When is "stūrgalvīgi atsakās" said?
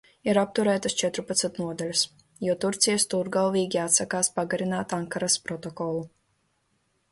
3.05-4.33